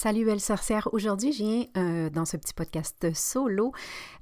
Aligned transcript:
Salut 0.00 0.24
belle 0.24 0.38
sorcière, 0.38 0.88
aujourd'hui 0.92 1.32
je 1.32 1.42
viens 1.42 1.64
euh, 1.76 2.08
dans 2.08 2.24
ce 2.24 2.36
petit 2.36 2.54
podcast 2.54 3.12
solo 3.14 3.72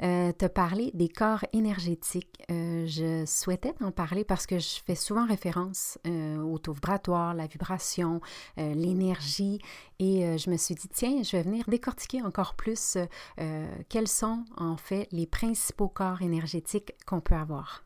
euh, 0.02 0.32
te 0.32 0.46
parler 0.46 0.90
des 0.94 1.10
corps 1.10 1.44
énergétiques. 1.52 2.42
Euh, 2.50 2.86
je 2.86 3.26
souhaitais 3.26 3.74
t'en 3.74 3.90
parler 3.90 4.24
parce 4.24 4.46
que 4.46 4.58
je 4.58 4.80
fais 4.86 4.94
souvent 4.94 5.26
référence 5.26 5.98
au 6.06 6.56
taux 6.56 6.72
vibratoire, 6.72 7.34
la 7.34 7.46
vibration, 7.46 8.22
l'énergie 8.56 9.60
et 9.98 10.38
je 10.38 10.48
me 10.48 10.56
suis 10.56 10.76
dit 10.76 10.88
tiens 10.88 11.22
je 11.22 11.36
vais 11.36 11.42
venir 11.42 11.64
décortiquer 11.68 12.22
encore 12.22 12.54
plus 12.54 12.96
quels 13.90 14.08
sont 14.08 14.46
en 14.56 14.78
fait 14.78 15.08
les 15.12 15.26
principaux 15.26 15.88
corps 15.88 16.22
énergétiques 16.22 16.94
qu'on 17.04 17.20
peut 17.20 17.34
avoir. 17.34 17.85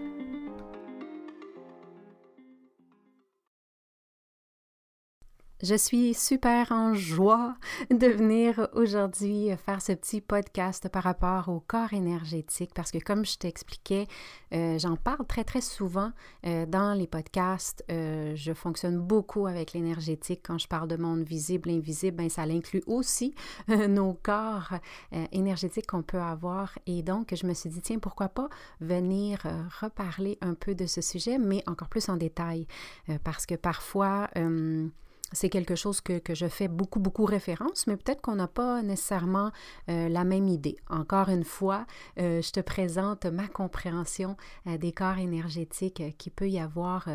Je 5.63 5.75
suis 5.75 6.15
super 6.15 6.71
en 6.71 6.95
joie 6.95 7.53
de 7.91 8.07
venir 8.07 8.67
aujourd'hui 8.73 9.49
faire 9.63 9.79
ce 9.79 9.91
petit 9.91 10.19
podcast 10.19 10.89
par 10.89 11.03
rapport 11.03 11.49
au 11.49 11.59
corps 11.59 11.93
énergétique 11.93 12.71
parce 12.73 12.89
que 12.89 12.97
comme 12.97 13.25
je 13.25 13.37
t'expliquais, 13.37 14.07
euh, 14.53 14.79
j'en 14.79 14.95
parle 14.95 15.23
très 15.27 15.43
très 15.43 15.61
souvent 15.61 16.13
euh, 16.47 16.65
dans 16.65 16.95
les 16.95 17.05
podcasts. 17.05 17.85
Euh, 17.91 18.33
je 18.35 18.53
fonctionne 18.53 18.97
beaucoup 18.97 19.45
avec 19.45 19.73
l'énergétique. 19.73 20.41
Quand 20.43 20.57
je 20.57 20.67
parle 20.67 20.87
de 20.87 20.97
monde 20.97 21.21
visible, 21.21 21.69
invisible, 21.69 22.17
ben, 22.17 22.29
ça 22.29 22.47
l'inclut 22.47 22.81
aussi 22.87 23.35
nos 23.67 24.13
corps 24.13 24.73
énergétiques 25.31 25.85
qu'on 25.85 26.01
peut 26.01 26.21
avoir. 26.21 26.75
Et 26.87 27.03
donc 27.03 27.35
je 27.35 27.45
me 27.45 27.53
suis 27.53 27.69
dit 27.69 27.81
tiens 27.81 27.99
pourquoi 27.99 28.29
pas 28.29 28.49
venir 28.79 29.43
reparler 29.79 30.39
un 30.41 30.55
peu 30.55 30.73
de 30.73 30.87
ce 30.87 31.01
sujet 31.01 31.37
mais 31.37 31.61
encore 31.67 31.89
plus 31.89 32.09
en 32.09 32.17
détail. 32.17 32.65
Parce 33.23 33.45
que 33.45 33.53
parfois 33.53 34.27
c'est 35.31 35.49
quelque 35.49 35.75
chose 35.75 36.01
que, 36.01 36.21
je 36.33 36.47
fais 36.47 36.67
beaucoup, 36.67 36.99
beaucoup 36.99 37.25
référence, 37.25 37.87
mais 37.87 37.97
peut-être 37.97 38.21
qu'on 38.21 38.35
n'a 38.35 38.47
pas 38.47 38.81
nécessairement 38.81 39.51
euh, 39.89 40.09
la 40.09 40.23
même 40.23 40.47
idée. 40.47 40.77
Encore 40.89 41.29
une 41.29 41.43
fois, 41.43 41.85
euh, 42.19 42.41
je 42.41 42.51
te 42.51 42.59
présente 42.59 43.25
ma 43.25 43.47
compréhension 43.47 44.37
euh, 44.67 44.77
des 44.77 44.91
corps 44.91 45.17
énergétiques 45.17 46.03
qui 46.17 46.29
peut 46.29 46.49
y 46.49 46.59
avoir 46.59 47.07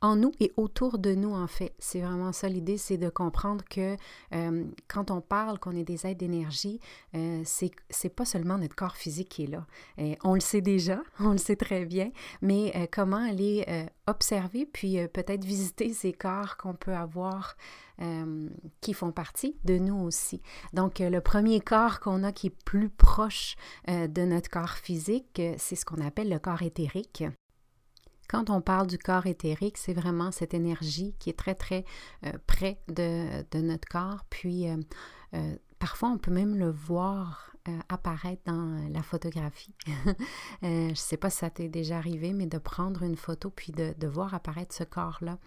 en 0.00 0.16
nous 0.16 0.32
et 0.40 0.52
autour 0.56 0.98
de 0.98 1.14
nous, 1.14 1.34
en 1.34 1.46
fait. 1.46 1.74
C'est 1.78 2.00
vraiment 2.00 2.32
ça 2.32 2.48
l'idée, 2.48 2.78
c'est 2.78 2.96
de 2.96 3.08
comprendre 3.08 3.64
que 3.68 3.96
quand 4.88 5.10
on 5.10 5.20
parle 5.20 5.58
qu'on 5.58 5.72
est 5.72 5.84
des 5.84 6.06
êtres 6.06 6.18
d'énergie, 6.18 6.80
c'est, 7.44 7.70
c'est 7.90 8.08
pas 8.08 8.24
seulement 8.24 8.58
notre 8.58 8.74
corps 8.74 8.96
physique 8.96 9.28
qui 9.28 9.44
est 9.44 9.46
là. 9.46 9.66
on 10.24 10.34
le 10.34 10.40
sait 10.40 10.60
déjà, 10.60 11.00
on 11.20 11.30
le 11.30 11.38
sait 11.38 11.56
très 11.56 11.84
bien, 11.84 12.10
mais 12.40 12.88
comment 12.92 13.16
aller 13.16 13.64
observer 14.06 14.66
puis 14.66 14.96
peut-être 15.08 15.44
visiter 15.44 15.92
ces 15.92 16.12
corps 16.12 16.56
qu'on 16.56 16.74
peut 16.74 16.94
avoir 16.94 17.56
euh, 18.02 18.48
qui 18.80 18.94
font 18.94 19.12
partie 19.12 19.54
de 19.64 19.78
nous 19.78 19.94
aussi. 19.94 20.40
Donc, 20.72 21.00
euh, 21.00 21.08
le 21.08 21.20
premier 21.20 21.60
corps 21.60 22.00
qu'on 22.00 22.24
a 22.24 22.32
qui 22.32 22.48
est 22.48 22.64
plus 22.64 22.88
proche 22.88 23.54
euh, 23.88 24.08
de 24.08 24.22
notre 24.22 24.48
corps 24.48 24.70
physique, 24.70 25.40
c'est 25.56 25.76
ce 25.76 25.84
qu'on 25.84 26.04
appelle 26.04 26.28
le 26.28 26.38
corps 26.40 26.62
éthérique. 26.62 27.22
Quand 28.28 28.50
on 28.50 28.60
parle 28.60 28.88
du 28.88 28.98
corps 28.98 29.26
éthérique, 29.26 29.76
c'est 29.76 29.92
vraiment 29.92 30.32
cette 30.32 30.54
énergie 30.54 31.14
qui 31.20 31.30
est 31.30 31.38
très, 31.38 31.54
très 31.54 31.84
près 32.46 32.80
de, 32.88 33.60
notre 33.60 33.86
corps. 33.88 34.24
Puis, 34.30 34.66
parfois, 35.78 36.08
on 36.08 36.16
peut 36.16 36.30
même 36.30 36.56
le 36.56 36.70
voir 36.70 37.51
apparaître 37.88 38.42
dans 38.46 38.88
la 38.90 39.02
photographie. 39.02 39.74
je 40.62 40.90
ne 40.90 40.94
sais 40.94 41.16
pas 41.16 41.30
si 41.30 41.38
ça 41.38 41.50
t'est 41.50 41.68
déjà 41.68 41.98
arrivé, 41.98 42.32
mais 42.32 42.46
de 42.46 42.58
prendre 42.58 43.02
une 43.02 43.16
photo 43.16 43.50
puis 43.50 43.72
de, 43.72 44.06
voir 44.06 44.34
apparaître 44.34 44.74
ce 44.74 44.84
corps-là 44.84 45.38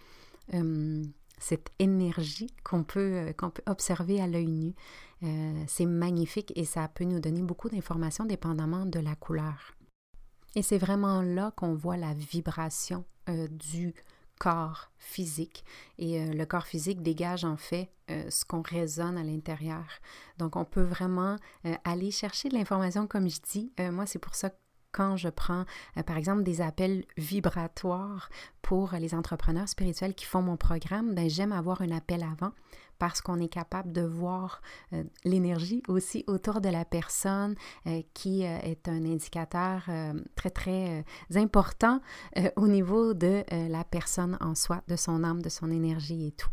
cette 1.39 1.69
énergie 1.79 2.49
qu'on 2.63 2.83
peut, 2.83 2.99
euh, 2.99 3.33
qu'on 3.33 3.49
peut 3.49 3.63
observer 3.65 4.21
à 4.21 4.27
l'œil 4.27 4.47
nu. 4.47 4.73
Euh, 5.23 5.63
c'est 5.67 5.85
magnifique 5.85 6.51
et 6.55 6.65
ça 6.65 6.87
peut 6.87 7.03
nous 7.03 7.19
donner 7.19 7.41
beaucoup 7.41 7.69
d'informations 7.69 8.25
dépendamment 8.25 8.85
de 8.85 8.99
la 8.99 9.15
couleur. 9.15 9.75
Et 10.55 10.61
c'est 10.61 10.77
vraiment 10.77 11.21
là 11.21 11.51
qu'on 11.55 11.73
voit 11.73 11.97
la 11.97 12.13
vibration 12.13 13.05
euh, 13.29 13.47
du 13.47 13.93
corps 14.39 14.91
physique. 14.97 15.63
Et 15.97 16.25
le 16.25 16.45
corps 16.45 16.65
physique 16.65 17.01
dégage 17.01 17.45
en 17.45 17.57
fait 17.57 17.89
ce 18.07 18.45
qu'on 18.45 18.61
résonne 18.61 19.17
à 19.17 19.23
l'intérieur. 19.23 19.85
Donc 20.37 20.55
on 20.55 20.65
peut 20.65 20.83
vraiment 20.83 21.37
aller 21.83 22.11
chercher 22.11 22.49
de 22.49 22.55
l'information 22.55 23.07
comme 23.07 23.29
je 23.29 23.39
dis. 23.41 23.71
moi, 23.91 24.05
c'est 24.05 24.19
pour 24.19 24.35
ça 24.35 24.49
que 24.49 24.55
quand 24.95 25.17
je 25.17 25.27
prends, 25.27 25.65
euh, 25.97 26.03
par 26.03 26.15
exemple, 26.15 26.43
des 26.43 26.61
appels 26.61 27.03
vibratoires 27.17 28.29
pour 28.61 28.93
les 28.93 29.13
entrepreneurs 29.13 29.67
spirituels 29.67 30.15
qui 30.15 30.23
font 30.23 30.41
mon 30.41 30.55
programme, 30.55 31.13
ben, 31.13 31.29
j'aime 31.29 31.51
avoir 31.51 31.81
un 31.81 31.91
appel 31.91 32.23
avant 32.23 32.53
parce 32.97 33.19
qu'on 33.19 33.41
est 33.41 33.49
capable 33.49 33.91
de 33.91 34.03
voir 34.03 34.61
euh, 34.93 35.03
l'énergie 35.25 35.83
aussi 35.89 36.23
autour 36.27 36.61
de 36.61 36.69
la 36.69 36.85
personne 36.85 37.55
euh, 37.87 38.01
qui 38.13 38.43
est 38.43 38.87
un 38.87 39.03
indicateur 39.03 39.83
très, 40.35 40.49
très 40.49 41.05
important 41.35 41.99
au 42.55 42.67
niveau 42.69 43.13
de 43.13 43.43
la 43.51 43.83
personne 43.83 44.37
en 44.39 44.55
soi, 44.55 44.81
de 44.87 44.95
son 44.95 45.25
âme, 45.25 45.41
de 45.41 45.49
son 45.49 45.69
énergie 45.71 46.27
et 46.27 46.31
tout. 46.31 46.49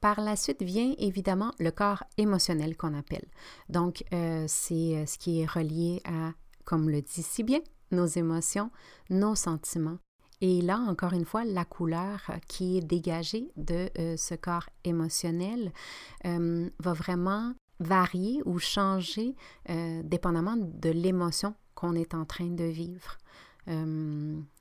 Par 0.00 0.20
la 0.20 0.34
suite 0.34 0.62
vient 0.62 0.92
évidemment 0.98 1.52
le 1.60 1.70
corps 1.70 2.02
émotionnel 2.16 2.76
qu'on 2.76 2.94
appelle. 2.94 3.26
Donc, 3.68 4.02
c'est 4.10 5.06
ce 5.06 5.18
qui 5.18 5.40
est 5.40 5.46
relié 5.46 6.02
à 6.04 6.32
comme 6.68 6.90
le 6.90 7.00
dit 7.00 7.22
si 7.22 7.44
bien, 7.44 7.60
nos 7.92 8.04
émotions, 8.04 8.70
nos 9.08 9.34
sentiments. 9.34 9.96
Et 10.42 10.60
là, 10.60 10.76
encore 10.76 11.14
une 11.14 11.24
fois, 11.24 11.42
la 11.46 11.64
couleur 11.64 12.30
qui 12.46 12.76
est 12.76 12.82
dégagée 12.82 13.50
de 13.56 13.88
euh, 13.98 14.18
ce 14.18 14.34
corps 14.34 14.68
émotionnel 14.84 15.72
euh, 16.26 16.68
va 16.78 16.92
vraiment 16.92 17.54
varier 17.80 18.42
ou 18.44 18.58
changer 18.58 19.34
euh, 19.70 20.02
dépendamment 20.04 20.58
de 20.58 20.90
l'émotion 20.90 21.54
qu'on 21.74 21.94
est 21.94 22.12
en 22.12 22.26
train 22.26 22.48
de 22.50 22.64
vivre. 22.64 23.16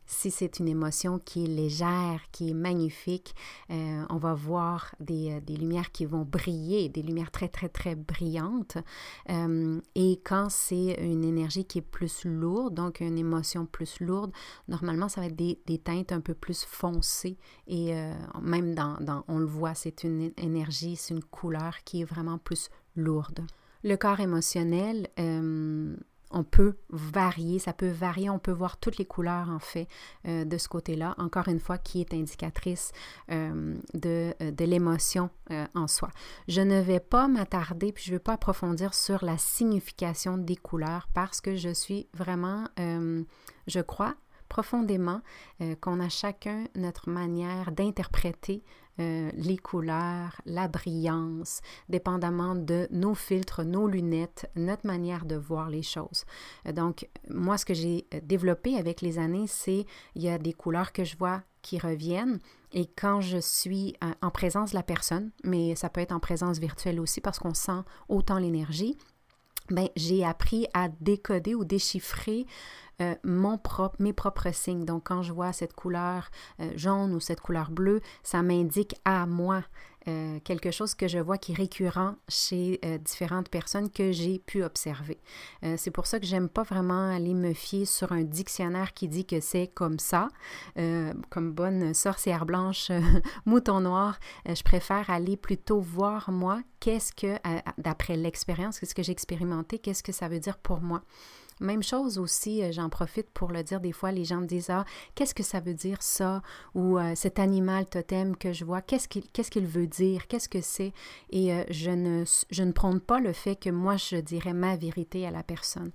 Si 0.10 0.32
c'est 0.32 0.60
une 0.60 0.70
émotion 0.70 1.20
qui 1.20 1.44
est 1.44 1.48
légère, 1.48 2.22
qui 2.32 2.50
est 2.52 2.54
magnifique, 2.54 3.36
euh, 3.70 4.06
on 4.10 4.16
va 4.16 4.34
voir 4.34 4.96
des, 5.02 5.32
euh, 5.32 5.42
des, 5.42 5.58
lumières 5.58 5.92
qui 5.92 6.06
vont 6.06 6.24
briller, 6.24 6.88
des 6.88 7.02
lumières 7.02 7.30
très, 7.30 7.50
très, 7.50 7.68
très 7.68 7.96
brillantes. 7.96 8.78
Euh, 9.30 9.82
et 9.96 10.22
quand 10.24 10.50
c'est 10.50 10.94
une 11.02 11.26
énergie 11.26 11.66
qui 11.66 11.80
est 11.80 11.82
plus 11.82 12.24
lourde, 12.24 12.74
donc 12.74 13.02
une 13.02 13.18
émotion 13.18 13.66
plus 13.66 14.00
lourde, 14.00 14.32
normalement, 14.70 15.10
ça 15.10 15.20
va 15.20 15.28
être 15.28 15.36
des, 15.36 15.60
des 15.66 15.78
teintes 15.78 16.14
un 16.14 16.22
peu 16.22 16.34
plus 16.34 16.64
foncées. 16.64 17.38
Et 17.68 17.94
même 18.42 18.76
dans, 18.76 18.96
dans, 19.02 19.26
on 19.28 19.40
le 19.40 19.46
voit, 19.46 19.74
c'est 19.74 20.06
une 20.06 20.32
énergie, 20.38 20.96
c'est 20.96 21.14
une 21.14 21.24
couleur 21.24 21.84
qui 21.84 22.02
est 22.02 22.06
vraiment 22.06 22.38
plus 22.38 22.70
lourde. 22.96 23.46
Le 23.84 23.96
corps 23.98 24.22
émotionnel, 24.22 25.08
on 26.32 26.44
peut 26.44 26.78
varier, 26.90 27.60
ça 27.60 27.74
peut 27.74 27.90
varier, 27.90 28.30
on 28.30 28.40
peut 28.40 28.52
voir 28.52 28.78
toutes 28.78 28.98
les 28.98 29.06
couleurs 29.06 29.50
en 29.50 29.60
fait 29.60 29.88
euh, 30.28 30.46
de 30.46 30.58
ce 30.58 30.68
côté-là, 30.68 31.16
encore 31.18 31.48
une 31.48 31.60
fois, 31.60 31.78
qui 31.78 32.02
est 32.02 32.14
indicatrice 32.14 32.92
euh, 33.32 33.76
de, 33.94 34.34
euh, 34.42 34.52
de 34.52 34.66
l'émotion 34.66 35.30
en 35.76 35.88
soi. 35.88 36.10
Je 36.50 36.60
ne 36.60 36.82
vais 36.82 37.00
pas 37.00 37.28
m'attarder, 37.30 37.94
puis 37.94 38.04
je 38.04 38.12
ne 38.12 38.16
vais 38.16 38.24
pas 38.24 38.34
approfondir 38.34 38.94
sur 38.94 39.24
la 39.24 39.38
signification 39.38 40.38
des 40.38 40.58
couleurs 40.58 41.08
parce 41.14 41.40
que 41.40 41.56
je 41.56 41.70
suis 41.70 42.08
vraiment, 42.14 42.66
je 42.78 43.80
crois, 43.80 44.16
profondément 44.50 45.22
qu'on 45.80 46.02
a 46.02 46.10
chacun 46.10 46.66
notre 46.76 47.10
manière 47.10 47.72
d'interpréter 47.72 48.62
euh, 49.00 49.30
les 49.36 49.58
couleurs, 49.58 50.42
la 50.46 50.68
brillance, 50.68 51.62
dépendamment 51.88 52.56
de 52.56 52.88
nos 52.92 53.14
filtres, 53.14 53.64
nos 53.64 53.88
lunettes, 53.88 54.50
notre 54.56 54.88
manière 54.88 55.26
de 55.26 55.36
voir 55.36 55.70
les 55.70 55.84
choses. 55.84 56.26
Euh, 56.66 56.72
donc, 56.72 57.08
moi, 57.30 57.58
ce 57.58 57.66
que 57.66 57.74
j'ai 57.74 58.08
euh, 58.14 58.20
développé 58.24 58.76
avec 58.76 59.02
les 59.02 59.20
années, 59.20 59.46
c'est 59.48 59.86
il 60.16 60.24
y 60.24 60.30
a 60.30 60.38
des 60.38 60.54
couleurs 60.54 60.94
que 60.94 61.04
je 61.04 61.16
vois 61.18 61.44
qui 61.62 61.78
reviennent 61.78 62.40
et 62.74 62.86
quand 62.86 63.22
je 63.22 63.38
suis 63.38 63.96
en 64.22 64.30
présence 64.30 64.72
de 64.72 64.76
la 64.76 64.84
personne, 64.84 65.32
mais 65.44 65.76
ça 65.76 65.90
peut 65.90 66.02
être 66.02 66.12
en 66.12 66.20
présence 66.20 66.60
virtuelle 66.60 67.00
aussi 67.00 67.22
parce 67.22 67.40
qu'on 67.40 67.54
sent 67.54 67.82
autant 68.10 68.40
l'énergie, 68.40 68.98
ben, 69.70 69.90
j'ai 69.96 70.24
appris 70.24 70.68
à 70.74 70.88
décoder 71.02 71.56
ou 71.56 71.66
déchiffrer 71.66 72.46
euh, 73.00 73.14
mon 73.24 73.60
propre, 73.60 73.96
mes 74.00 74.14
propres 74.14 74.52
signes. 74.52 74.84
Donc, 74.84 75.04
quand 75.06 75.22
je 75.22 75.32
vois 75.32 75.54
cette 75.54 75.74
couleur 75.74 76.32
euh, 76.60 76.72
jaune 76.76 77.14
ou 77.14 77.20
cette 77.20 77.42
couleur 77.42 77.70
bleue, 77.70 78.02
ça 78.24 78.42
m'indique 78.42 78.96
à 79.06 79.28
moi 79.28 79.64
euh, 80.08 80.40
quelque 80.40 80.72
chose 80.72 80.96
que 80.96 81.08
je 81.08 81.20
vois 81.20 81.38
qui 81.38 81.52
est 81.52 81.56
récurrent 81.56 82.16
chez 82.28 82.80
différentes 83.04 83.50
personnes 83.50 83.92
que 83.92 84.12
j'ai 84.12 84.40
pu 84.40 84.64
observer. 84.64 85.20
c'est 85.76 85.92
pour 85.92 86.08
ça 86.08 86.20
que 86.20 86.26
j'aime 86.26 86.48
pas 86.48 86.64
vraiment 86.64 87.14
aller 87.14 87.34
me 87.34 87.54
fier 87.54 87.86
sur 87.86 88.14
un 88.14 88.24
dictionnaire 88.24 88.94
qui 88.94 89.10
dit 89.10 89.26
que 89.26 89.42
c'est 89.42 89.68
comme 89.68 90.00
ça, 90.00 90.30
comme 91.30 91.52
bonne 91.52 91.94
sorcière 91.94 92.46
blanche, 92.46 92.90
mouton 93.46 93.82
noir. 93.82 94.18
je 94.46 94.64
préfère 94.64 95.10
aller 95.10 95.36
plutôt 95.36 95.82
voir 95.82 96.32
moi 96.32 96.62
qu'est-ce 96.80 97.12
que, 97.12 97.38
d'après 97.78 98.16
l'expérience, 98.16 98.80
qu'est-ce 98.80 98.96
que 98.96 99.04
j'ai 99.04 99.12
expérimenté, 99.12 99.78
qu'est-ce 99.78 100.04
que 100.04 100.14
ça 100.14 100.30
veut 100.30 100.40
dire 100.40 100.58
pour 100.58 100.80
moi. 100.80 101.04
Même 101.60 101.82
chose 101.82 102.20
aussi, 102.20 102.64
euh, 102.64 102.72
j'en 102.72 102.90
profite 102.90 103.30
pour 103.32 103.52
le 103.52 103.64
dire, 103.64 103.80
des 103.80 103.92
fois 103.92 104.12
les 104.12 104.26
gens 104.26 104.42
me 104.42 104.46
disent 104.46 104.70
Ah, 104.70 104.86
qu'est-ce 105.16 105.34
que 105.34 105.44
ça 105.44 105.60
veut 105.60 105.74
dire 105.74 106.02
ça? 106.02 106.42
Ou 106.76 106.98
euh, 106.98 107.14
cet 107.16 107.40
animal 107.40 107.86
totem 107.88 108.36
que 108.36 108.54
je 108.54 108.64
vois, 108.64 108.82
qu'est-ce 108.82 109.08
qu'il 109.08 109.66
veut 109.66 109.88
dire? 109.88 110.28
Qu'est-ce 110.28 110.50
que 110.50 110.62
c'est? 110.62 110.94
Et 111.32 111.54
euh, 111.54 111.64
je, 111.70 111.92
ne, 111.92 112.24
je 112.50 112.64
ne 112.64 112.72
prône 112.72 113.00
pas 113.00 113.20
le 113.20 113.34
fait 113.34 113.56
que 113.56 113.70
moi 113.70 113.98
je 113.98 114.18
dirais 114.18 114.54
ma 114.54 114.76
vérité 114.76 115.26
à 115.26 115.32
la 115.32 115.44
personne. 115.44 115.92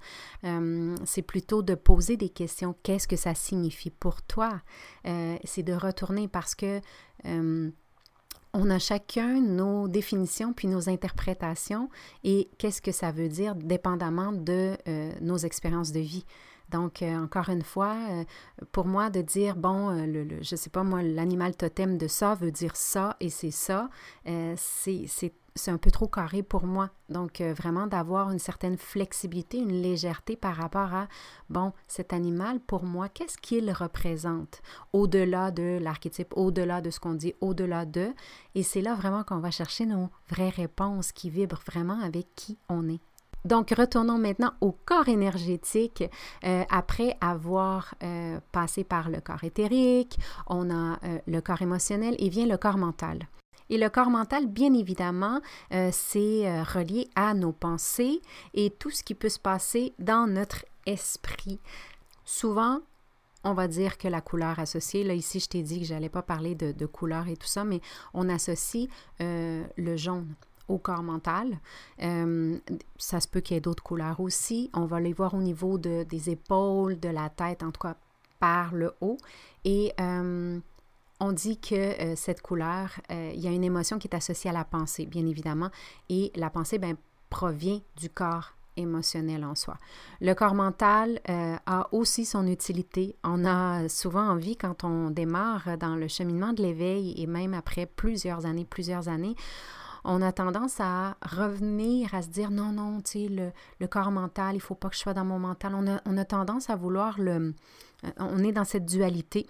c'est 1.05 1.23
plutôt 1.23 1.62
de 1.62 1.75
poser 1.75 2.17
des 2.17 2.29
questions. 2.29 2.75
Qu'est-ce 2.82 3.08
que 3.08 3.17
ça 3.17 3.35
signifie 3.35 3.91
pour 3.91 4.23
toi? 4.23 4.61
C'est 5.44 5.62
de 5.62 5.73
retourner 5.73 6.29
parce 6.29 6.55
que 6.55 6.81
on 8.55 8.71
a 8.71 8.79
chacun 8.79 9.41
nos 9.41 9.89
définitions 9.89 10.53
puis 10.53 10.69
nos 10.69 10.89
interprétations 10.89 11.89
et 12.25 12.49
qu'est-ce 12.59 12.83
que 12.83 12.93
ça 12.93 13.11
veut 13.11 13.29
dire 13.29 13.55
dépendamment 13.55 14.33
de 14.33 14.77
euh, 14.89 15.13
nos 15.21 15.39
expériences 15.39 15.93
de 15.93 16.01
vie. 16.01 16.25
Donc, 16.71 17.03
euh, 17.03 17.17
encore 17.17 17.51
une 17.51 17.63
fois, 17.63 17.95
euh, 18.11 18.25
pour 18.73 18.87
moi, 18.87 19.11
de 19.11 19.21
dire, 19.21 19.57
bon, 19.57 19.91
le, 19.91 20.27
je 20.43 20.55
ne 20.55 20.57
sais 20.57 20.71
pas, 20.71 20.83
moi, 20.83 21.03
l'animal 21.03 21.55
totem 21.55 21.99
de 21.99 22.07
ça 22.07 22.35
veut 22.35 22.51
dire 22.51 22.77
ça 22.77 23.17
et 23.21 23.29
c'est 23.29 23.51
ça, 23.51 23.91
c'est 24.57 25.33
c'est 25.55 25.71
un 25.71 25.77
peu 25.77 25.91
trop 25.91 26.09
carré 26.09 26.43
pour 26.43 26.67
moi. 26.67 26.91
Donc, 27.09 27.41
euh, 27.41 27.53
vraiment 27.53 27.87
d'avoir 27.87 28.31
une 28.31 28.39
certaine 28.39 28.79
flexibilité, 28.79 29.59
une 29.59 29.83
légèreté 29.83 30.37
par 30.37 30.57
rapport 30.57 30.95
à, 30.95 31.09
bon, 31.51 31.73
cet 31.89 32.13
animal, 32.13 32.61
pour 32.61 32.85
moi, 32.85 33.09
qu'est-ce 33.09 33.39
qu'il 33.39 33.71
représente? 33.71 34.63
Au-delà 34.93 35.51
de 35.51 35.79
l'archétype, 35.81 36.33
au-delà 36.37 36.81
de 36.81 36.91
ce 36.91 37.01
qu'on 37.01 37.15
dit, 37.15 37.35
au-delà 37.41 37.85
de. 37.85 38.13
Et 38.55 38.63
c'est 38.63 38.81
là 38.81 38.95
vraiment 38.95 39.25
qu'on 39.25 39.41
va 39.41 39.51
chercher 39.51 39.87
nos 39.87 40.09
vraies 40.29 40.49
réponses 40.49 41.13
qui 41.13 41.31
vibrent 41.31 41.63
vraiment 41.67 42.01
avec 42.01 42.27
qui 42.35 42.59
on 42.69 42.89
est. 42.89 43.01
Donc, 43.45 43.71
retournons 43.77 44.19
maintenant 44.19 44.53
au 44.61 44.71
corps 44.71 45.09
énergétique. 45.09 46.05
Euh, 46.45 46.63
après 46.71 47.17
avoir 47.21 47.95
euh, 48.03 48.39
passé 48.53 48.85
par 48.85 49.11
le 49.11 49.21
corps 49.21 49.43
éthérique, 49.43 50.19
on 50.47 50.71
a 50.71 50.99
le 51.27 51.41
corps 51.41 51.61
émotionnel 51.61 52.15
et 52.19 52.29
vient 52.29 52.47
le 52.47 52.57
corps 52.57 52.79
mental. 52.79 53.27
Et 53.73 53.79
le 53.79 53.89
corps 53.89 54.11
mental, 54.11 54.49
bien 54.49 54.75
évidemment, 54.75 55.41
euh, 55.73 55.89
c'est 55.93 56.47
euh, 56.47 56.63
relié 56.63 57.09
à 57.15 57.33
nos 57.33 57.53
pensées 57.53 58.21
et 58.53 58.69
tout 58.69 58.91
ce 58.91 59.03
qui 59.03 59.15
peut 59.15 59.31
se 59.31 59.39
passer 59.39 59.95
dans 59.99 60.27
notre 60.27 60.67
esprit. 60.85 61.59
Souvent, 62.23 62.81
on 63.45 63.55
va 63.55 63.69
dire 63.69 63.97
que 63.97 64.09
la 64.09 64.21
couleur 64.21 64.59
associée, 64.59 65.05
là 65.05 65.15
ici 65.15 65.41
je 65.41 65.49
t'ai 65.49 65.63
dit 65.63 65.81
que 65.81 65.87
je 65.87 65.95
n'allais 65.95 66.11
pas 66.11 66.21
parler 66.21 66.55
de, 66.55 66.85
couleur 66.85 67.29
et 67.29 67.37
tout 67.39 67.47
ça, 67.47 67.65
mais 67.65 67.81
on 68.13 68.29
associe 68.29 68.89
euh, 69.23 69.65
le 69.79 69.97
jaune 69.97 70.35
au 70.69 70.77
corps 70.77 71.03
mental. 71.03 71.59
ça 72.99 73.21
se 73.21 73.27
peut 73.27 73.41
qu'il 73.41 73.55
y 73.55 73.57
ait 73.57 73.63
d'autres 73.63 73.83
couleurs 73.83 74.21
aussi. 74.21 74.71
On 74.75 74.85
va 74.85 75.01
les 75.01 75.15
voir 75.15 75.33
au 75.33 75.41
niveau 75.41 75.79
de, 75.79 76.03
des 76.03 76.29
épaules, 76.29 77.01
de 77.01 77.09
la 77.09 77.31
tête, 77.31 77.63
en 77.63 77.73
tout 77.73 77.81
cas 77.81 77.97
par 78.39 78.75
le 78.75 78.93
haut. 79.01 79.17
Et 79.65 79.93
on 81.23 81.31
dit 81.31 81.57
que 81.57 81.75
euh, 81.75 82.17
cette 82.17 82.43
couleur, 82.43 83.01
euh, 83.13 83.31
il 83.33 83.41
y 83.41 83.47
a 83.47 83.53
une 83.53 83.63
émotion 83.63 83.99
qui 83.99 84.09
est 84.09 84.17
associée 84.17 84.51
à 84.51 84.53
la 84.53 84.65
pensée, 84.65 85.07
bien 85.07 85.25
évidemment, 85.25 85.71
et 86.09 86.33
la 86.35 86.51
pensée 86.51 86.79
ben, 86.79 86.97
provient 87.31 87.81
du 87.97 88.11
corps 88.11 88.55
émotionnel 88.77 89.45
en 89.45 89.55
soi. 89.55 89.77
Le 90.21 90.35
corps 90.35 90.55
mental 90.55 91.21
euh, 91.29 91.57
a 91.65 91.87
aussi 91.93 92.25
son 92.25 92.47
utilité. 92.49 93.15
On 93.23 93.45
a 93.45 93.89
souvent 93.89 94.31
envie, 94.31 94.57
quand 94.57 94.83
on 94.83 95.11
démarre 95.11 95.79
dans 95.79 95.95
le 95.95 96.09
cheminement 96.09 96.53
de 96.53 96.63
l'éveil, 96.63 97.15
et 97.17 97.29
même 97.29 97.55
après 97.55 97.87
plusieurs 97.87 98.45
années, 98.45 98.65
plusieurs 98.65 99.09
années, 99.09 99.37
on 100.05 100.23
a 100.23 100.33
tendance 100.33 100.81
à 100.81 101.17
revenir, 101.23 102.13
à 102.15 102.23
se 102.23 102.29
dire 102.31 102.51
non, 102.51 102.73
non, 102.73 103.01
tu 103.01 103.29
sais, 103.29 103.53
le, 103.79 103.87
corps 103.87 104.11
mental, 104.11 104.57
il 104.57 104.61
faut 104.61 104.75
pas 104.75 104.89
que 104.89 104.97
je 104.97 105.01
sois 105.01 105.15
dans 105.15 105.25
mon 105.25 105.39
mental. 105.39 105.77
On 105.77 105.87
a, 105.87 106.01
on 106.05 106.19
a 106.19 106.25
tendance 106.25 106.69
à 106.69 106.75
vouloir 106.75 107.21
le... 107.21 107.55
On 108.19 108.43
est 108.43 108.51
dans 108.51 108.65
cette 108.65 108.87
dualité 108.87 109.47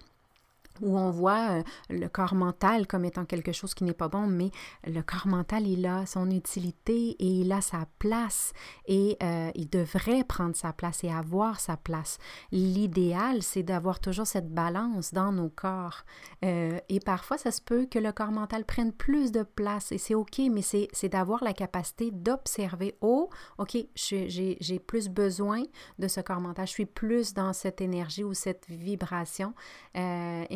où 0.81 0.99
on 0.99 1.11
voit 1.11 1.59
euh, 1.59 1.63
le 1.91 2.09
corps 2.09 2.35
mental 2.35 2.87
comme 2.87 3.05
étant 3.05 3.25
quelque 3.25 3.53
chose 3.53 3.75
qui 3.75 3.85
n'est 3.85 3.93
pas 3.93 4.09
bon, 4.09 4.27
mais 4.27 4.51
le 4.85 5.03
corps 5.03 5.27
mental, 5.27 5.67
il 5.67 5.87
a 5.87 6.07
son 6.07 6.31
utilité 6.31 7.11
et 7.19 7.27
il 7.27 7.53
a 7.53 7.61
sa 7.61 7.87
place 7.99 8.53
et 8.87 9.17
euh, 9.23 9.51
il 9.55 9.69
devrait 9.69 10.25
prendre 10.25 10.57
sa 10.57 10.73
place 10.73 11.05
et 11.05 11.13
avoir 11.13 11.61
sa 11.61 11.77
place. 11.77 12.19
L'idéal, 12.51 13.43
c'est 13.43 13.63
d'avoir 13.63 14.01
toujours 14.01 14.27
cette 14.27 14.53
balance 14.53 15.13
dans 15.13 15.33
nos 15.33 15.49
corps. 15.49 16.05
Euh, 16.45 16.79
et 16.89 17.01
parfois, 17.01 17.39
ça 17.39 17.51
se 17.51 17.61
peut 17.61 17.87
que 17.87 17.99
le 17.99 18.13
corps 18.13 18.33
mental 18.33 18.65
prenne 18.65 18.93
plus 18.93 19.33
de 19.33 19.43
place 19.43 19.93
et 19.93 19.99
c'est 19.99 20.15
OK, 20.15 20.41
mais 20.51 20.63
c'est 20.63 21.09
d'avoir 21.09 21.45
la 21.45 21.53
capacité 21.53 22.11
d'observer, 22.11 22.97
oh, 23.01 23.29
OK, 23.59 23.77
j'ai 23.95 24.79
plus 24.79 25.09
besoin 25.09 25.63
de 25.99 26.09
ce 26.09 26.21
corps 26.21 26.41
mental, 26.41 26.67
je 26.67 26.73
suis 26.73 26.87
plus 26.87 27.35
dans 27.35 27.53
cette 27.53 27.81
énergie 27.81 28.25
ou 28.25 28.35
cette 28.35 28.67
vibration 28.69 29.55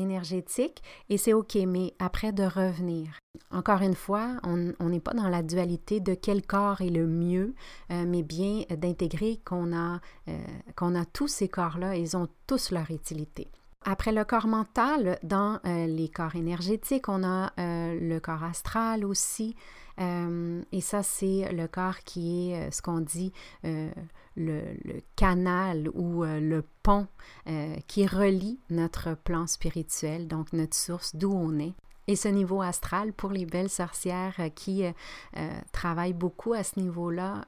énergétique 0.06 0.82
et 1.08 1.18
c'est 1.18 1.32
OK, 1.32 1.56
mais 1.66 1.94
après 1.98 2.32
de 2.32 2.44
revenir. 2.44 3.18
Encore 3.50 3.82
une 3.82 3.94
fois, 3.94 4.36
on 4.44 4.88
n'est 4.88 5.00
pas 5.00 5.12
dans 5.12 5.28
la 5.28 5.42
dualité 5.42 6.00
de 6.00 6.14
quel 6.14 6.44
corps 6.46 6.80
est 6.80 6.90
le 6.90 7.06
mieux, 7.06 7.54
euh, 7.90 8.04
mais 8.06 8.22
bien 8.22 8.62
d'intégrer 8.70 9.40
qu'on 9.44 9.76
a, 9.76 10.00
euh, 10.28 10.38
qu'on 10.74 10.94
a 10.94 11.04
tous 11.04 11.28
ces 11.28 11.48
corps-là, 11.48 11.96
ils 11.96 12.16
ont 12.16 12.28
tous 12.46 12.70
leur 12.70 12.90
utilité. 12.90 13.48
Après 13.84 14.12
le 14.12 14.24
corps 14.24 14.48
mental, 14.48 15.18
dans 15.22 15.60
euh, 15.64 15.86
les 15.86 16.08
corps 16.08 16.34
énergétiques, 16.34 17.08
on 17.08 17.22
a 17.22 17.52
le 17.56 18.18
corps 18.18 18.42
astral 18.42 19.04
aussi. 19.04 19.54
et 19.98 20.80
ça, 20.80 21.02
c'est 21.02 21.52
le 21.52 21.66
corps 21.68 22.00
qui 22.04 22.50
est 22.50 22.70
ce 22.70 22.82
qu'on 22.82 23.00
dit 23.00 23.32
le, 24.36 25.00
canal 25.16 25.88
ou 25.94 26.24
euh, 26.24 26.40
le 26.40 26.64
pont 26.82 27.06
euh, 27.48 27.74
qui 27.86 28.06
relie 28.06 28.58
notre 28.70 29.14
plan 29.14 29.46
spirituel, 29.46 30.28
donc 30.28 30.52
notre 30.52 30.76
source 30.76 31.16
d'où 31.16 31.32
on 31.32 31.58
est. 31.58 31.74
Et 32.08 32.14
ce 32.14 32.28
niveau 32.28 32.62
astral, 32.62 33.12
pour 33.12 33.30
les 33.30 33.46
belles 33.46 33.70
sorcières 33.70 34.36
euh, 34.38 34.48
qui 34.48 34.84
travaillent 35.72 36.12
beaucoup 36.12 36.52
à 36.52 36.62
ce 36.62 36.78
niveau-là, 36.78 37.44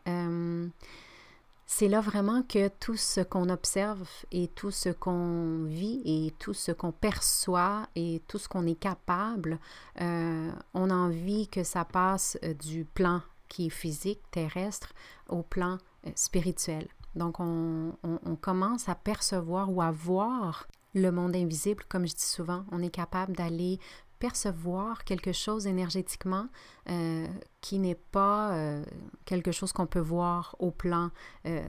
c'est 1.71 1.87
là 1.87 2.01
vraiment 2.01 2.43
que 2.43 2.69
tout 2.69 2.97
ce 2.97 3.21
qu'on 3.21 3.51
observe 3.51 4.09
et 4.33 4.49
tout 4.49 4.71
ce 4.71 4.89
qu'on 4.89 5.65
vit 5.65 6.01
et 6.05 6.33
tout 6.39 6.55
ce 6.55 6.73
qu'on 6.73 6.93
perçoit 6.93 7.87
et 7.95 8.23
tout 8.27 8.39
ce 8.39 8.49
qu'on 8.49 8.67
est 8.67 8.81
capable, 8.81 9.61
on 10.01 10.91
a 10.91 10.95
envie 10.95 11.47
que 11.47 11.63
ça 11.63 11.85
passe 11.85 12.37
du 12.65 12.85
plan 12.85 13.21
qui 13.49 13.67
est 13.67 13.71
physique, 13.71 14.23
terrestre, 14.31 14.93
au 15.29 15.43
plan 15.43 15.79
spirituel. 16.15 16.89
Donc, 17.15 17.41
on, 17.41 17.93
commence 18.41 18.89
à 18.89 18.95
percevoir 18.95 19.73
ou 19.73 19.83
à 19.83 19.91
voir 19.91 20.69
le 20.95 21.11
monde 21.11 21.37
invisible, 21.37 21.85
comme 21.89 22.07
je 22.07 22.15
dis 22.15 22.23
souvent. 22.23 22.65
On 22.71 22.83
est 22.83 22.91
capable 22.91 23.35
d'aller 23.35 23.79
percevoir 24.19 25.05
quelque 25.05 25.33
chose 25.33 25.67
énergétiquement 25.67 26.49
euh, 26.89 27.27
qui 27.61 27.79
n'est 27.79 27.95
pas 27.95 28.53
euh, 28.53 28.85
quelque 29.25 29.53
chose 29.53 29.73
qu'on 29.73 29.87
peut 29.87 29.99
voir 29.99 30.57
au 30.59 30.71
plan 30.71 31.11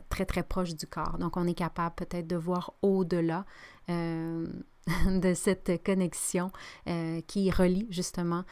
très 0.09 0.25
très 0.25 0.43
proche 0.43 0.75
du 0.75 0.87
corps. 0.87 1.17
Donc 1.17 1.37
on 1.37 1.47
est 1.47 1.53
capable 1.53 1.95
peut-être 1.95 2.27
de 2.27 2.35
voir 2.35 2.73
au-delà 2.81 3.45
de 3.87 5.33
cette 5.33 5.83
connexion 5.83 6.51
qui 7.27 7.49
relie 7.49 7.87
justement 7.89 8.43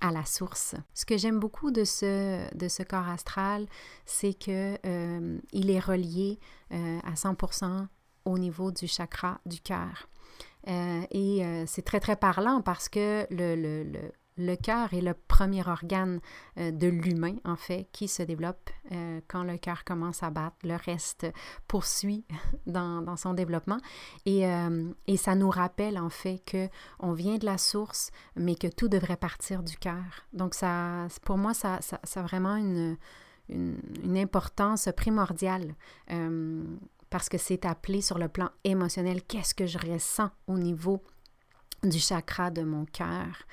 à 0.00 0.12
la 0.12 0.24
source. 0.24 0.74
Ce 0.94 1.04
que 1.04 1.16
j'aime 1.16 1.38
beaucoup 1.38 1.70
de 1.70 1.84
ce, 1.84 2.54
de 2.54 2.68
ce 2.68 2.82
corps 2.82 3.08
astral, 3.08 3.66
c'est 4.06 4.34
que 4.34 4.78
euh, 4.86 5.38
il 5.52 5.70
est 5.70 5.80
relié 5.80 6.38
euh, 6.72 6.98
à 7.04 7.14
100% 7.14 7.86
au 8.24 8.38
niveau 8.38 8.70
du 8.70 8.86
chakra 8.86 9.40
du 9.46 9.60
cœur. 9.60 10.08
Et 10.66 11.64
c'est 11.66 11.82
très, 11.82 12.00
très 12.00 12.16
parlant 12.16 12.60
parce 12.60 12.88
que 12.88 13.26
le, 13.30 13.54
le, 13.54 14.10
le 14.38 14.54
cœur 14.56 14.94
est 14.94 15.00
le 15.00 15.14
premier 15.14 15.66
organe 15.66 16.20
euh, 16.58 16.70
de 16.70 16.86
l'humain, 16.86 17.34
en 17.44 17.56
fait, 17.56 17.88
qui 17.92 18.08
se 18.08 18.22
développe 18.22 18.70
euh, 18.92 19.20
quand 19.26 19.42
le 19.42 19.58
cœur 19.58 19.84
commence 19.84 20.22
à 20.22 20.30
battre. 20.30 20.56
Le 20.62 20.76
reste 20.76 21.26
poursuit 21.66 22.24
dans, 22.66 23.16
son 23.16 23.34
développement. 23.34 23.78
Euh, 24.28 24.92
et, 25.06 25.16
ça 25.16 25.34
nous 25.34 25.50
rappelle, 25.50 25.98
en 25.98 26.08
fait, 26.08 26.40
qu'on 26.50 27.12
vient 27.12 27.36
de 27.36 27.44
la 27.44 27.58
source, 27.58 28.10
mais 28.36 28.54
que 28.54 28.68
tout 28.68 28.88
devrait 28.88 29.16
partir 29.16 29.62
du 29.62 29.76
cœur. 29.76 30.04
Donc, 30.32 30.54
ça, 30.54 31.08
pour 31.24 31.36
moi, 31.36 31.52
ça, 31.52 31.80
ça, 31.80 31.98
a 32.14 32.22
vraiment 32.22 32.56
une, 32.56 32.96
une, 33.48 34.16
importance 34.16 34.88
primordiale 34.96 35.74
parce 37.10 37.28
que 37.28 37.38
c'est 37.38 37.64
appelé 37.64 38.00
sur 38.00 38.18
le 38.18 38.28
plan 38.28 38.50
émotionnel. 38.64 39.22
Qu'est-ce 39.22 39.54
que 39.54 39.66
je 39.66 39.78
ressens 39.78 40.30
au 40.46 40.58
niveau 40.58 41.02
du 41.82 41.98
chakra 41.98 42.50
de 42.50 42.62
mon 42.62 42.84
cœur? 42.86 43.44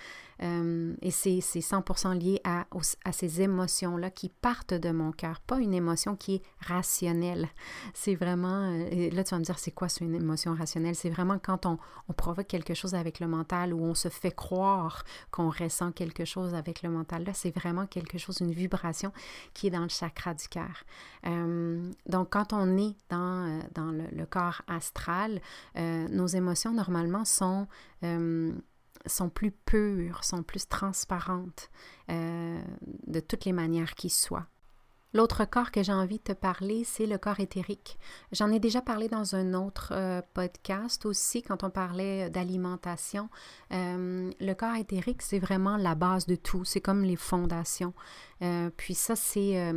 Euh, 0.42 0.96
et 1.02 1.12
c'est 1.12 1.40
100% 1.40 2.18
lié 2.18 2.42
à, 2.44 2.66
à 3.06 3.12
ces 3.12 3.42
émotions-là 3.42 4.10
qui 4.12 4.30
partent 4.30 4.74
de 4.74 4.92
mon 4.92 5.12
cœur, 5.12 5.40
pas 5.42 5.60
une 5.60 5.74
émotion 5.74 6.16
qui 6.16 6.36
est 6.36 6.42
rationnelle. 6.60 7.48
C'est 7.94 8.16
vraiment, 8.16 8.70
euh, 8.72 9.10
là 9.12 9.24
tu 9.24 9.32
vas 9.32 9.40
me 9.40 9.44
dire, 9.44 9.60
c'est 9.60 9.72
quoi 9.72 9.88
une 10.02 10.16
émotion 10.16 10.54
rationnelle? 10.54 10.96
C'est 10.96 11.10
vraiment 11.10 11.40
quand 11.40 11.66
on, 11.66 11.78
on, 12.10 12.14
provoque 12.14 12.48
quelque 12.48 12.74
chose 12.74 12.96
avec 12.96 13.20
le 13.20 13.28
mental 13.28 13.74
ou 13.74 13.84
on 13.84 13.94
se 13.94 14.10
fait 14.10 14.32
croire 14.32 15.04
qu'on 15.32 15.50
ressent 15.50 15.92
quelque 15.92 16.26
chose 16.26 16.54
avec 16.54 16.82
le 16.82 16.90
mental. 16.90 17.24
Là, 17.24 17.34
c'est 17.34 17.56
vraiment 17.56 17.86
quelque 17.86 18.18
chose, 18.18 18.40
une 18.40 18.52
vibration 18.52 19.12
qui 19.54 19.68
est 19.68 19.72
dans 19.72 19.82
le 19.82 19.90
chakra 19.90 20.34
du 20.34 20.48
cœur. 20.48 20.84
Euh, 21.28 21.92
donc, 22.08 22.32
quand 22.32 22.54
on 22.54 22.78
est 22.78 22.96
dans, 23.10 23.60
dans 23.74 23.92
le 23.92 24.26
corps 24.26 24.62
astral, 24.68 25.42
nos 25.76 26.28
émotions 26.28 26.74
normalement 26.74 27.26
sont 27.26 27.68
sont 29.06 29.30
plus 29.30 29.52
pures, 29.52 30.24
sont 30.24 30.44
plus 30.44 30.68
transparentes 30.68 31.70
euh, 32.10 32.62
de 33.08 33.20
toutes 33.20 33.46
les 33.46 33.54
manières 33.54 33.96
qui 33.96 34.10
soient. 34.10 34.48
L'autre 35.16 35.46
corps 35.46 35.72
que 35.72 35.82
j'ai 35.82 35.94
envie 35.94 36.18
de 36.18 36.24
te 36.24 36.34
parler, 36.34 36.84
c'est 36.84 37.06
le 37.06 37.18
corps 37.18 37.40
éthérique. 37.40 37.98
J'en 38.34 38.52
ai 38.52 38.60
déjà 38.60 38.82
parlé 38.82 39.08
dans 39.08 39.34
un 39.34 39.54
autre 39.54 39.94
euh, 39.96 40.22
podcast 40.34 41.06
aussi, 41.06 41.42
quand 41.42 41.64
on 41.64 41.70
parlait 41.70 42.30
d'alimentation. 42.30 43.30
Euh, 43.72 44.30
le 44.38 44.54
corps 44.56 44.76
éthérique, 44.76 45.22
c'est 45.22 45.40
vraiment 45.40 45.78
la 45.78 45.96
base 45.96 46.26
de 46.26 46.36
tout. 46.36 46.66
C'est 46.66 46.82
comme 46.82 47.06
les 47.06 47.16
fondations. 47.16 47.94
Euh, 48.42 48.70
puis 48.76 48.94
ça, 48.94 49.16
c'est, 49.16 49.74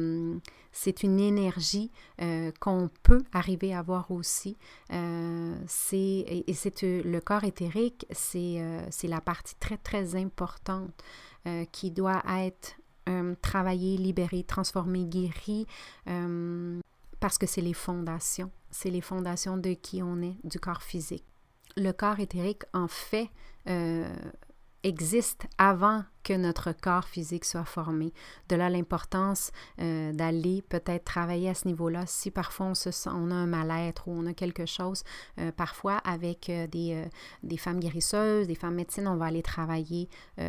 c'est 0.73 1.05
une 1.05 1.21
énergie 1.21 1.93
qu'on 2.59 2.91
peut 3.05 3.23
arriver 3.33 3.73
à 3.73 3.83
voir 3.83 4.11
aussi. 4.11 4.57
c'est, 4.91 5.97
et, 5.97 6.45
le 6.83 7.19
corps 7.21 7.45
éthérique, 7.45 8.07
c'est 8.11 8.59
la 9.05 9.21
partie 9.21 9.55
très, 9.61 9.77
très 9.77 10.17
importante 10.17 11.01
qui 11.71 11.93
doit 11.93 12.25
être 12.29 12.77
euh, 13.09 13.35
travailler, 13.41 13.97
libérer, 13.97 14.43
transformer, 14.43 15.05
guérir, 15.05 15.65
euh, 16.09 16.79
parce 17.21 17.39
que 17.39 17.47
c'est 17.47 17.63
les 17.63 17.73
fondations. 17.73 18.51
C'est 18.71 18.91
les 18.91 19.01
fondations 19.01 19.57
de 19.57 19.73
qui 19.73 20.03
on 20.03 20.21
est, 20.21 20.37
du 20.45 20.61
corps 20.61 20.83
physique. 20.83 21.25
Le 21.77 21.93
corps 21.93 22.21
éthérique, 22.21 22.65
en 22.75 22.87
fait, 22.87 23.31
euh, 23.69 24.13
existe 24.83 25.47
avant 25.57 26.05
que 26.23 26.35
notre 26.35 26.73
corps 26.73 27.07
physique 27.07 27.47
soit 27.47 27.65
formé. 27.65 28.13
De 28.51 28.57
là 28.57 28.69
l'importance 28.69 29.53
d'aller 29.79 30.63
peut-être 30.69 31.05
travailler 31.05 31.49
à 31.49 31.55
ce 31.55 31.67
niveau-là. 31.67 32.05
Si 32.07 32.31
parfois 32.31 32.67
on, 32.67 32.75
se 32.75 32.91
sent, 32.91 33.09
a 33.09 33.13
un 33.13 33.47
mal-être 33.47 34.07
ou 34.09 34.13
on 34.13 34.27
a 34.27 34.35
quelque 34.35 34.67
chose, 34.67 35.03
parfois 35.57 35.97
avec 35.99 36.51
des, 36.71 37.05
des, 37.43 37.57
femmes 37.57 37.81
guérisseuses, 37.81 38.47
des 38.47 38.55
femmes 38.55 38.75
médecines, 38.75 39.09
on 39.09 39.17
va 39.17 39.27
aller 39.27 39.43
travailler 39.43 40.09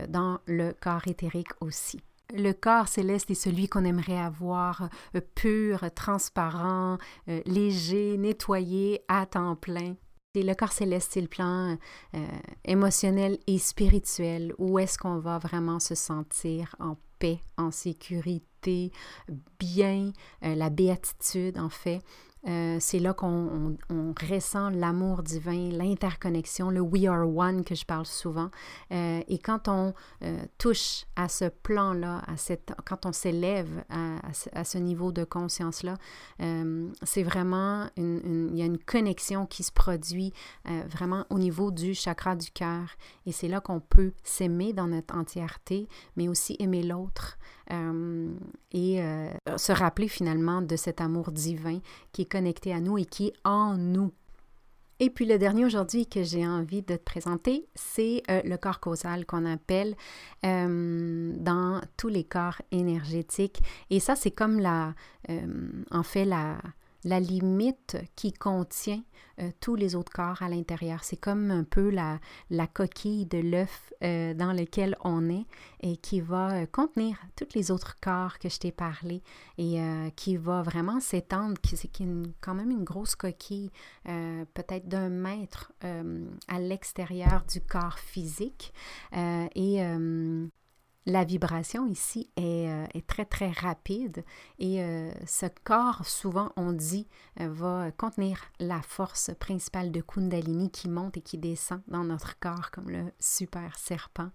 dans 0.10 0.40
le 0.46 0.74
corps 0.74 1.08
éthérique 1.08 1.52
aussi. 1.62 2.02
Le 2.34 2.52
corps 2.52 2.88
céleste 2.88 3.32
est 3.32 3.36
celui 3.36 3.68
qu'on 3.68 3.84
aimerait 3.86 4.20
avoir 4.20 4.90
euh, 5.16 5.22
pur, 5.34 5.84
transparent, 5.96 6.98
euh, 7.28 7.42
léger, 7.46 8.18
nettoyé, 8.18 9.02
à 9.08 9.26
temps 9.26 9.56
plein. 9.56 9.96
Et 10.36 10.44
le 10.44 10.54
corps 10.54 10.72
céleste, 10.72 11.12
c'est 11.14 11.22
le 11.22 11.28
plan 11.28 11.76
euh, 12.14 12.28
émotionnel 12.66 13.40
et 13.48 13.58
spirituel. 13.58 14.54
Où 14.60 14.78
est-ce 14.78 15.00
qu'on 15.00 15.18
va 15.18 15.40
vraiment 15.40 15.80
se 15.80 15.96
sentir 15.96 16.76
en 16.80 16.98
paix, 17.18 17.40
en 17.58 17.72
sécurité, 17.72 18.92
bien, 19.58 20.12
la 20.42 20.70
béatitude 20.70 21.58
en 21.58 21.70
fait? 21.70 22.00
Euh, 22.48 22.78
c'est 22.80 23.00
là 23.00 23.14
qu'on 23.14 23.76
ressent 24.30 24.70
l'amour 24.70 25.24
divin, 25.24 25.70
l'interconnexion, 25.72 26.70
le 26.70 26.80
We 26.80 27.06
are 27.06 27.28
one 27.28 27.64
que 27.64 27.76
je 27.76 27.86
parle 27.86 28.06
souvent. 28.06 28.50
Euh, 28.92 29.22
et 29.28 29.40
quand 29.40 29.68
on 29.68 29.94
euh, 30.24 30.38
touche 30.58 31.06
à 31.16 31.28
ce 31.28 31.46
plan-là, 31.46 32.22
à 32.28 32.36
quand 32.86 33.06
on 33.06 33.12
s'élève 33.12 33.84
à, 33.90 34.64
ce 34.64 34.78
niveau 34.78 35.12
de 35.12 35.24
conscience-là, 35.24 35.96
c'est 37.04 37.24
vraiment 37.24 37.88
il 37.98 38.56
y 38.56 38.62
a 38.62 38.66
une 38.66 38.78
connexion 38.78 39.46
qui 39.46 39.64
se 39.64 39.72
produit 39.72 40.34
vraiment 40.66 41.26
au 41.30 41.38
niveau 41.38 41.72
du 41.72 41.94
chakra 41.94 42.36
du 42.36 42.50
cœur. 42.52 42.96
Et 43.26 43.32
c'est 43.32 43.48
là 43.48 43.60
qu'on 43.60 43.80
peut 43.80 44.14
s'aimer 44.24 44.74
dans 44.74 44.88
notre 44.88 45.16
entièreté, 45.16 45.88
mais 46.16 46.28
aussi 46.28 46.56
aimer 46.60 46.84
l'autre. 46.84 47.38
Et 47.70 49.02
se 49.58 49.72
rappeler 49.72 50.08
finalement 50.08 50.62
de 50.62 50.76
cet 50.76 51.02
amour 51.02 51.32
divin 51.32 51.80
qui 52.12 52.24
est 52.24 52.32
connecté 52.32 52.74
à 52.74 52.80
nous 52.80 52.98
et 52.98 53.06
qui 53.06 53.28
est 53.28 53.34
en 53.44 53.76
nous. 53.76 54.12
Et 55.02 55.10
puis 55.10 55.26
le 55.26 55.38
dernier 55.38 55.64
aujourd'hui 55.66 56.08
que 56.08 56.24
j'ai 56.24 56.46
envie 56.46 56.82
de 56.82 56.98
te 56.98 57.04
présenter, 57.04 57.66
c'est 57.74 58.22
euh, 58.30 58.42
le 58.44 58.58
corps 58.58 58.82
causal 58.82 59.26
qu'on 59.26 59.46
appelle 59.46 59.96
euh, 60.46 61.34
dans 61.38 61.80
tous 61.96 62.10
les 62.10 62.26
corps 62.26 62.62
énergétiques. 62.72 63.62
Et 63.90 64.02
ça, 64.02 64.18
c'est 64.18 64.32
comme 64.32 64.60
la, 64.60 64.94
euh, 65.30 65.48
en 65.92 66.04
fait, 66.04 66.26
la, 66.26 66.58
la 67.04 67.20
limite 67.20 67.98
qui 68.16 68.34
contient 68.34 69.02
euh, 69.42 69.52
tous 69.62 69.76
les 69.76 69.96
autres 69.96 70.12
corps 70.12 70.42
à 70.42 70.50
l'intérieur. 70.50 71.04
C'est 71.04 71.18
comme 71.18 71.52
un 71.52 71.64
peu 71.64 71.90
la, 71.90 72.20
coquille 72.68 73.26
de 73.26 73.38
l'œuf 73.38 73.94
euh, 74.04 74.34
dans 74.34 74.52
lequel 74.52 74.98
on 75.04 75.30
est 75.30 75.46
et 75.82 75.96
qui 75.98 76.20
va 76.20 76.52
euh, 76.52 76.66
contenir 76.66 77.18
tous 77.36 77.48
les 77.56 77.72
autres 77.72 77.98
corps 78.02 78.38
que 78.38 78.50
je 78.50 78.60
t'ai 78.60 78.72
parlé 78.72 79.22
et 79.58 79.80
qui 80.16 80.38
va 80.38 80.62
vraiment 80.62 81.00
s'étendre, 81.00 81.60
qui, 81.62 81.78
c'est 81.78 81.90
quand 82.42 82.54
même 82.54 82.72
une 82.72 82.84
grosse 82.84 83.16
coquille, 83.16 83.72
peut-être 84.06 84.88
d'un 84.88 85.10
mètre 85.10 85.72
à 85.82 86.60
l'extérieur 86.60 87.44
du 87.52 87.62
corps 87.62 88.00
physique. 88.00 88.74
et 89.14 89.82
la 91.10 91.24
vibration 91.24 91.88
ici 91.88 92.30
euh, 92.40 92.86
est, 92.94 93.06
très, 93.06 93.26
très 93.26 93.52
rapide 93.52 94.24
et 94.60 94.82
euh, 94.82 95.12
ce 95.26 95.48
corps, 95.64 96.06
souvent 96.06 96.52
on 96.56 96.72
dit, 96.72 97.08
euh, 97.40 97.50
va 97.50 97.92
contenir 97.92 98.40
la 98.60 98.82
force 98.82 99.32
principale 99.40 99.92
de 99.92 100.02
Kundalini 100.02 100.70
qui 100.70 100.88
monte 100.88 101.18
et 101.18 101.22
qui 101.22 101.38
descend 101.38 101.82
dans 101.88 102.04
notre 102.04 102.40
corps 102.40 102.72
comme 102.72 102.90
le 102.90 103.12
super 103.20 103.78
serpent. 103.78 104.30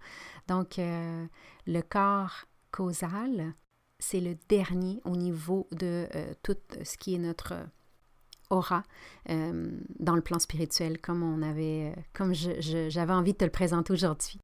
Donc, 0.47 0.77
le 0.77 1.81
corps 1.81 2.45
causal, 2.71 3.53
c'est 3.99 4.19
le 4.19 4.35
dernier 4.49 5.01
au 5.05 5.15
niveau 5.15 5.67
de 5.71 6.07
tout 6.43 6.57
ce 6.83 6.97
qui 6.97 7.15
est 7.15 7.19
notre 7.19 7.53
aura 8.49 8.83
dans 9.27 10.15
le 10.15 10.21
plan 10.21 10.39
spirituel, 10.39 10.99
comme 10.99 11.23
on 11.23 11.41
avait, 11.41 11.93
comme 12.13 12.33
j'avais 12.33 13.13
envie 13.13 13.33
de 13.33 13.37
te 13.37 13.45
le 13.45 13.51
présenter 13.51 13.93
aujourd'hui. 13.93 14.39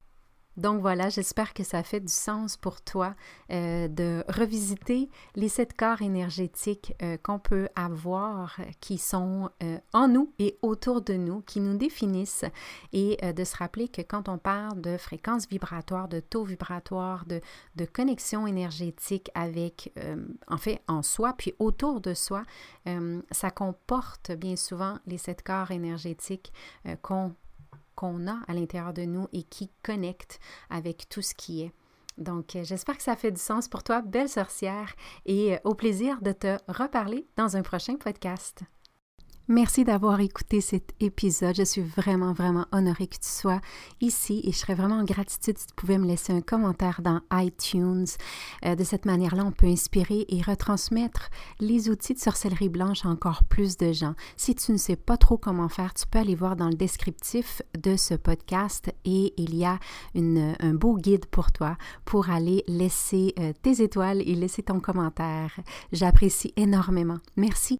Donc 0.57 0.81
voilà, 0.81 1.09
j'espère 1.09 1.53
que 1.53 1.63
ça 1.63 1.81
fait 1.81 2.01
du 2.01 2.11
sens 2.11 2.57
pour 2.57 2.81
toi 2.81 3.15
euh, 3.51 3.87
de 3.87 4.23
revisiter 4.27 5.09
les 5.35 5.47
sept 5.47 5.73
corps 5.77 6.01
énergétiques 6.01 6.93
euh, 7.01 7.15
qu'on 7.23 7.39
peut 7.39 7.69
avoir, 7.75 8.57
qui 8.81 8.97
sont 8.97 9.49
euh, 9.63 9.77
en 9.93 10.09
nous 10.09 10.33
et 10.39 10.57
autour 10.61 11.01
de 11.01 11.13
nous, 11.13 11.41
qui 11.41 11.61
nous 11.61 11.77
définissent, 11.77 12.45
et 12.91 13.17
de 13.33 13.43
se 13.43 13.55
rappeler 13.55 13.87
que 13.87 14.01
quand 14.01 14.27
on 14.27 14.37
parle 14.37 14.81
de 14.81 14.97
fréquence 14.97 15.47
vibratoire, 15.47 16.07
de 16.07 16.19
taux 16.19 16.43
vibratoire, 16.43 17.25
de, 17.25 17.39
de 17.75 17.85
connexion 17.85 18.45
énergétique 18.45 19.29
avec, 19.33 19.93
en 20.47 20.57
fait, 20.57 20.81
en 20.87 21.01
soi, 21.01 21.33
puis 21.37 21.53
autour 21.59 22.01
de 22.01 22.13
soi, 22.13 22.43
ça 23.31 23.51
comporte 23.51 24.31
bien 24.31 24.55
souvent 24.55 24.97
les 25.05 25.17
sept 25.17 25.43
corps 25.43 25.71
énergétiques 25.71 26.51
qu'on 27.01 27.33
qu'on 27.95 28.27
a 28.27 28.39
à 28.47 28.53
l'intérieur 28.53 28.93
de 28.93 29.03
nous 29.03 29.27
et 29.33 29.43
qui 29.43 29.69
connecte 29.83 30.39
avec 30.69 31.09
tout 31.09 31.21
ce 31.21 31.35
qui 31.35 31.61
est. 31.61 31.71
Donc, 32.17 32.55
euh, 32.55 32.63
j'espère 32.63 32.97
que 32.97 33.03
ça 33.03 33.15
fait 33.15 33.31
du 33.31 33.39
sens 33.39 33.67
pour 33.67 33.83
toi, 33.83 34.01
belle 34.01 34.29
sorcière, 34.29 34.93
et 35.25 35.55
euh, 35.55 35.59
au 35.63 35.75
plaisir 35.75 36.21
de 36.21 36.31
te 36.31 36.57
reparler 36.67 37.25
dans 37.37 37.57
un 37.57 37.61
prochain 37.61 37.95
podcast. 37.95 38.63
Merci 39.51 39.83
d'avoir 39.83 40.21
écouté 40.21 40.61
cet 40.61 40.93
épisode. 41.01 41.57
Je 41.57 41.63
suis 41.63 41.81
vraiment, 41.81 42.31
vraiment 42.31 42.67
honorée 42.71 43.07
que 43.07 43.17
tu 43.17 43.27
sois 43.27 43.59
ici 43.99 44.39
et 44.45 44.53
je 44.53 44.57
serais 44.57 44.75
vraiment 44.75 44.99
en 44.99 45.03
gratitude 45.03 45.57
si 45.57 45.67
tu 45.67 45.73
pouvais 45.75 45.97
me 45.97 46.07
laisser 46.07 46.31
un 46.31 46.39
commentaire 46.39 47.01
dans 47.01 47.19
iTunes. 47.33 48.05
Euh, 48.63 48.75
de 48.75 48.83
cette 48.85 49.03
manière-là, 49.03 49.43
on 49.45 49.51
peut 49.51 49.65
inspirer 49.67 50.25
et 50.29 50.41
retransmettre 50.41 51.29
les 51.59 51.89
outils 51.89 52.13
de 52.13 52.19
sorcellerie 52.19 52.69
blanche 52.69 53.05
à 53.05 53.09
encore 53.09 53.43
plus 53.43 53.75
de 53.75 53.91
gens. 53.91 54.13
Si 54.37 54.55
tu 54.55 54.71
ne 54.71 54.77
sais 54.77 54.95
pas 54.95 55.17
trop 55.17 55.37
comment 55.37 55.67
faire, 55.67 55.93
tu 55.93 56.07
peux 56.07 56.19
aller 56.19 56.35
voir 56.35 56.55
dans 56.55 56.69
le 56.69 56.75
descriptif 56.75 57.61
de 57.77 57.97
ce 57.97 58.13
podcast 58.13 58.89
et 59.03 59.33
il 59.35 59.53
y 59.53 59.65
a 59.65 59.79
un 60.15 60.73
beau 60.73 60.95
guide 60.95 61.25
pour 61.25 61.51
toi 61.51 61.75
pour 62.05 62.29
aller 62.29 62.63
laisser 62.69 63.33
euh, 63.37 63.51
tes 63.61 63.83
étoiles 63.83 64.21
et 64.21 64.33
laisser 64.33 64.63
ton 64.63 64.79
commentaire. 64.79 65.59
J'apprécie 65.91 66.53
énormément. 66.55 67.17
Merci. 67.35 67.79